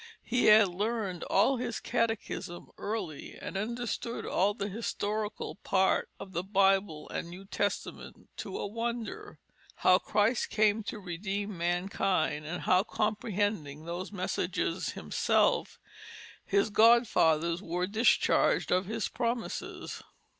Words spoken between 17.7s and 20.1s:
discharged of his promises.